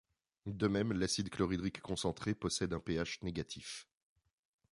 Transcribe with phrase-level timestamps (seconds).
[0.47, 3.87] De même, l'acide chlorhydrique concentré possède un pH négatif.